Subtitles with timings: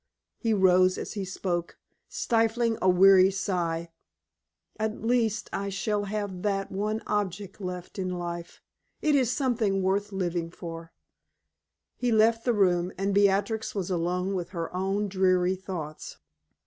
[0.39, 1.77] he rose as he spoke,
[2.09, 3.91] stifling a weary sigh
[4.79, 8.63] "at least I shall have that one object left in life.
[9.03, 10.91] It is something worth living for."
[11.97, 16.17] He left the room, and Beatrix was alone with her own dreary thoughts.